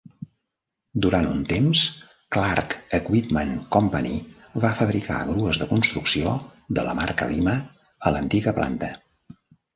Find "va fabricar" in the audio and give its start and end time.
4.65-5.19